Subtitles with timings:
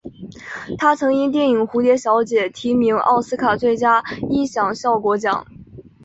[0.79, 5.45] 他曾因电影蝴蝶小姐提名奥斯卡最佳音响效果奖。